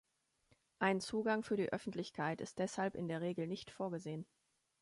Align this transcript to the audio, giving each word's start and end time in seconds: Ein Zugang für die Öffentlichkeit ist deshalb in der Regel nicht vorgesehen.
Ein 0.79 0.99
Zugang 0.99 1.43
für 1.43 1.57
die 1.57 1.71
Öffentlichkeit 1.71 2.41
ist 2.41 2.57
deshalb 2.57 2.95
in 2.95 3.07
der 3.07 3.21
Regel 3.21 3.45
nicht 3.45 3.69
vorgesehen. 3.69 4.25